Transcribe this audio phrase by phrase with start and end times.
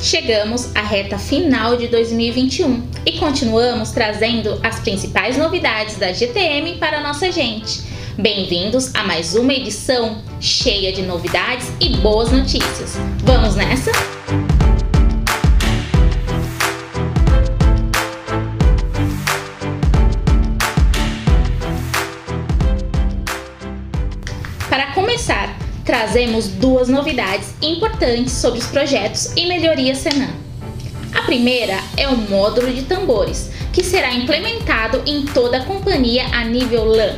[0.00, 7.00] Chegamos à reta final de 2021 e continuamos trazendo as principais novidades da GTM para
[7.00, 7.82] nossa gente.
[8.16, 12.96] Bem-vindos a mais uma edição cheia de novidades e boas notícias.
[13.24, 14.17] Vamos nessa?
[26.08, 30.30] Trazemos duas novidades importantes sobre os projetos e melhorias Senan.
[31.14, 36.44] A primeira é o módulo de tambores, que será implementado em toda a companhia a
[36.44, 37.16] nível LAN.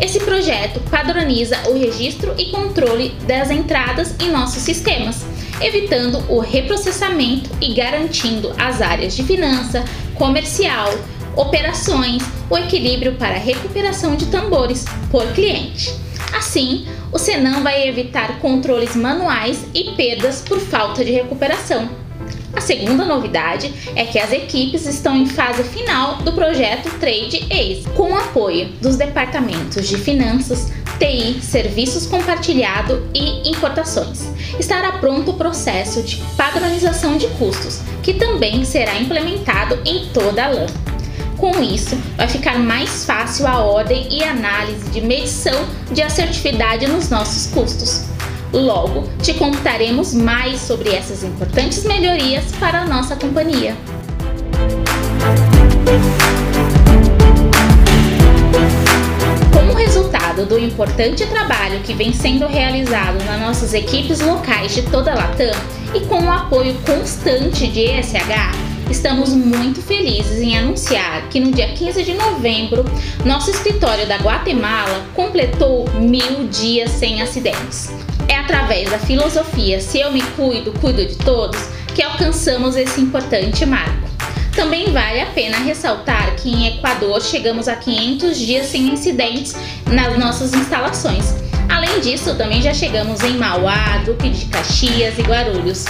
[0.00, 5.24] Esse projeto padroniza o registro e controle das entradas em nossos sistemas,
[5.60, 9.84] evitando o reprocessamento e garantindo as áreas de finança,
[10.16, 10.92] comercial,
[11.36, 12.20] operações,
[12.50, 16.02] o equilíbrio para recuperação de tambores por cliente.
[16.34, 21.88] Assim, o Senan vai evitar controles manuais e perdas por falta de recuperação.
[22.52, 27.88] A segunda novidade é que as equipes estão em fase final do projeto Trade Ace,
[27.96, 34.28] com o apoio dos departamentos de finanças, TI, serviços compartilhado e importações.
[34.58, 40.48] Estará pronto o processo de padronização de custos, que também será implementado em toda a
[40.48, 40.93] LAN.
[41.44, 47.10] Com isso, vai ficar mais fácil a ordem e análise de medição de assertividade nos
[47.10, 48.06] nossos custos.
[48.50, 53.76] Logo, te contaremos mais sobre essas importantes melhorias para a nossa companhia.
[59.52, 65.12] Como resultado do importante trabalho que vem sendo realizado nas nossas equipes locais de toda
[65.12, 65.52] a Latam
[65.94, 71.68] e com o apoio constante de ESH, Estamos muito felizes em anunciar que no dia
[71.68, 72.84] 15 de novembro,
[73.24, 77.92] nosso escritório da Guatemala completou mil dias sem acidentes.
[78.28, 81.58] É através da filosofia Se eu me cuido, cuido de todos
[81.94, 84.08] que alcançamos esse importante marco.
[84.54, 89.54] Também vale a pena ressaltar que em Equador chegamos a 500 dias sem incidentes
[89.90, 91.43] nas nossas instalações.
[91.68, 95.84] Além disso, também já chegamos em Mauá, Duque de Caxias e Guarulhos.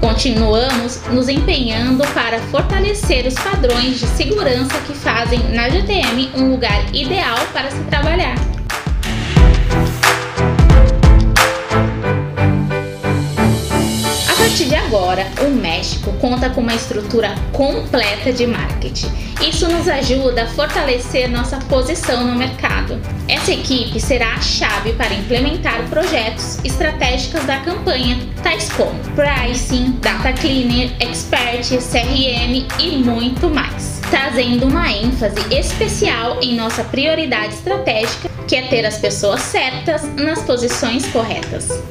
[0.00, 6.94] Continuamos nos empenhando para fortalecer os padrões de segurança que fazem na GTM um lugar
[6.94, 8.53] ideal para se trabalhar.
[14.54, 19.10] Partir de agora, o México conta com uma estrutura completa de marketing.
[19.42, 23.00] Isso nos ajuda a fortalecer nossa posição no mercado.
[23.28, 30.32] Essa equipe será a chave para implementar projetos estratégicos da campanha, tais como pricing, data
[30.34, 38.54] cleaner, expert, CRM e muito mais, trazendo uma ênfase especial em nossa prioridade estratégica, que
[38.54, 41.82] é ter as pessoas certas nas posições corretas.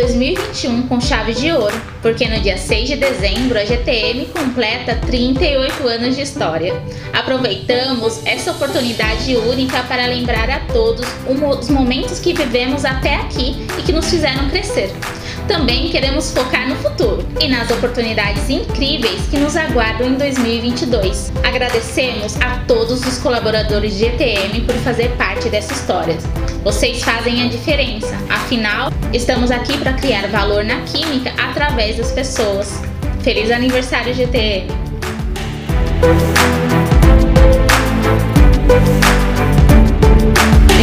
[0.00, 5.86] 2021 com chave de ouro, porque no dia 6 de dezembro a GTM completa 38
[5.86, 6.74] anos de história.
[7.12, 13.82] Aproveitamos essa oportunidade única para lembrar a todos os momentos que vivemos até aqui e
[13.82, 14.90] que nos fizeram crescer.
[15.46, 21.30] Também queremos focar no futuro e nas oportunidades incríveis que nos aguardam em 2022.
[21.44, 26.16] Agradecemos a todos os colaboradores de GTM por fazer parte dessa história.
[26.62, 32.82] Vocês fazem a diferença, afinal, estamos aqui para criar valor na química através das pessoas.
[33.22, 34.66] Feliz aniversário, GTM!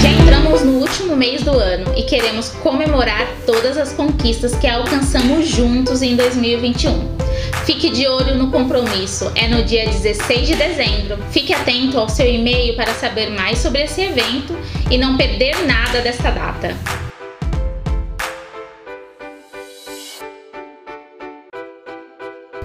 [0.01, 5.47] Já entramos no último mês do ano e queremos comemorar todas as conquistas que alcançamos
[5.47, 7.26] juntos em 2021.
[7.67, 11.17] Fique de olho no compromisso, é no dia 16 de dezembro.
[11.31, 14.57] Fique atento ao seu e-mail para saber mais sobre esse evento
[14.89, 16.73] e não perder nada desta data.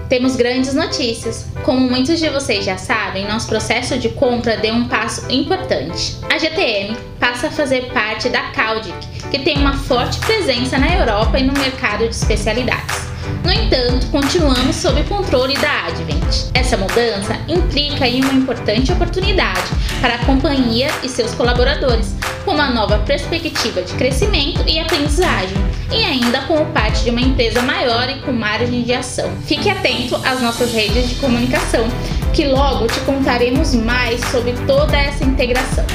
[0.07, 1.47] Temos grandes notícias.
[1.65, 6.15] Como muitos de vocês já sabem, nosso processo de compra deu um passo importante.
[6.33, 8.95] A GTM passa a fazer parte da Caldic,
[9.29, 13.12] que tem uma forte presença na Europa e no mercado de especialidades.
[13.43, 16.49] No entanto, continuamos sob o controle da Advent.
[16.53, 19.69] Essa mudança implica em uma importante oportunidade
[20.01, 22.15] para a companhia e seus colaboradores,
[22.45, 25.57] com uma nova perspectiva de crescimento e aprendizagem,
[25.91, 29.31] e ainda como parte de uma empresa maior e com margem de ação.
[29.45, 31.87] Fique atento às nossas redes de comunicação,
[32.33, 35.85] que logo te contaremos mais sobre toda essa integração.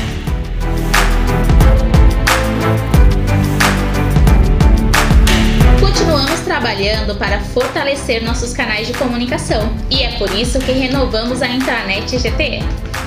[6.58, 12.18] Trabalhando para fortalecer nossos canais de comunicação e é por isso que renovamos a intranet
[12.18, 12.64] GTE.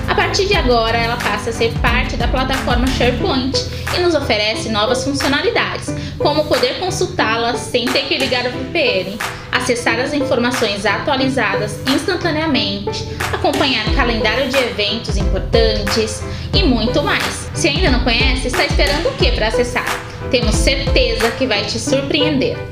[0.08, 3.54] A partir de agora, ela passa a ser parte da plataforma SharePoint
[3.94, 9.18] e nos oferece novas funcionalidades, como poder consultá-las sem ter que ligar o VPN,
[9.52, 16.24] acessar as informações atualizadas instantaneamente, acompanhar calendário de eventos importantes
[16.54, 17.50] e muito mais.
[17.54, 19.86] Se ainda não conhece, está esperando o que para acessar?
[20.32, 22.71] Temos certeza que vai te surpreender.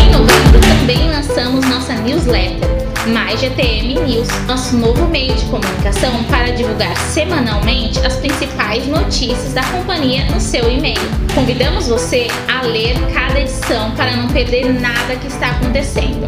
[0.00, 2.70] Em novembro também lançamos nossa newsletter
[3.08, 9.62] mais GTM News, nosso novo meio de comunicação para divulgar semanalmente as principais notícias da
[9.64, 11.00] companhia no seu e-mail.
[11.34, 16.26] Convidamos você a ler cada edição para não perder nada que está acontecendo.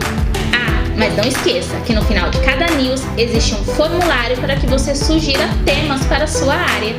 [0.54, 4.66] Ah, mas não esqueça que no final de cada news existe um formulário para que
[4.66, 6.94] você sugira temas para a sua área.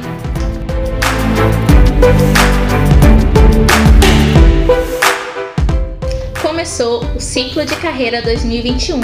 [6.42, 9.02] Começou o ciclo de carreira 2021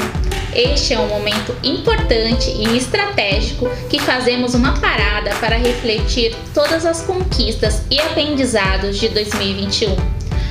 [0.53, 7.01] este é um momento importante e estratégico que fazemos uma parada para refletir todas as
[7.01, 9.95] conquistas e aprendizados de 2021.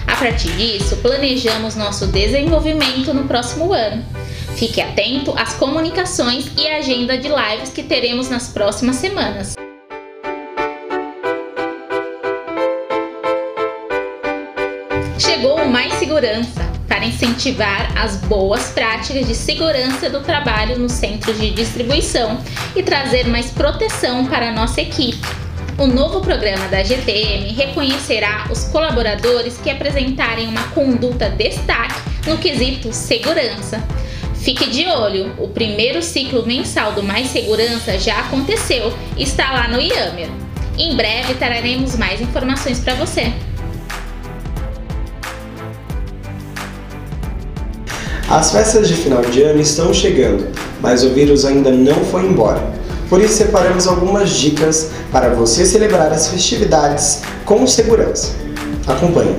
[0.07, 4.05] A partir disso, planejamos nosso desenvolvimento no próximo ano.
[4.57, 9.57] Fique atento às comunicações e à agenda de lives que teremos nas próximas semanas.
[15.19, 21.41] Chegou o Mais Segurança para incentivar as boas práticas de segurança do trabalho nos centros
[21.41, 22.39] de distribuição
[22.77, 25.19] e trazer mais proteção para a nossa equipe.
[25.77, 32.93] O novo programa da GTM reconhecerá os colaboradores que apresentarem uma conduta destaque no quesito
[32.93, 33.83] segurança.
[34.37, 39.67] Fique de olho, o primeiro ciclo mensal do Mais Segurança já aconteceu e está lá
[39.67, 40.29] no Yammer.
[40.79, 43.33] Em breve traremos mais informações para você.
[48.31, 50.49] As festas de final de ano estão chegando,
[50.83, 52.63] mas o vírus ainda não foi embora.
[53.09, 58.33] Por isso separamos algumas dicas para você celebrar as festividades com segurança.
[58.87, 59.35] Acompanhe.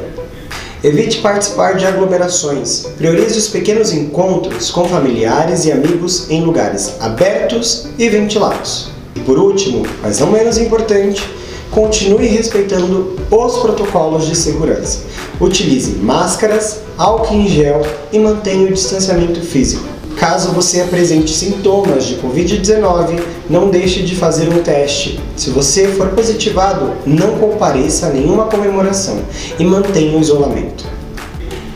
[0.83, 2.87] Evite participar de aglomerações.
[2.97, 8.89] Priorize os pequenos encontros com familiares e amigos em lugares abertos e ventilados.
[9.15, 11.29] E por último, mas não menos importante,
[11.71, 15.03] continue respeitando os protocolos de segurança.
[15.39, 17.81] Utilize máscaras, álcool em gel
[18.11, 19.87] e mantenha o distanciamento físico.
[20.17, 25.17] Caso você apresente sintomas de Covid-19, não deixe de fazer um teste.
[25.37, 29.21] Se você for positivado, não compareça a nenhuma comemoração
[29.57, 30.83] e mantenha o isolamento.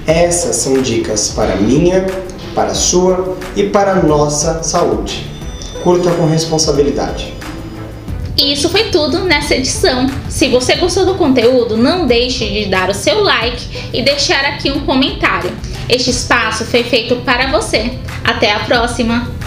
[0.05, 2.05] Essas são dicas para minha,
[2.53, 5.25] para sua e para nossa saúde.
[5.81, 7.33] Curta com responsabilidade.
[8.35, 10.07] E isso foi tudo nessa edição.
[10.27, 14.71] Se você gostou do conteúdo, não deixe de dar o seu like e deixar aqui
[14.71, 15.51] um comentário.
[15.87, 17.97] Este espaço foi feito para você.
[18.23, 19.42] Até a próxima!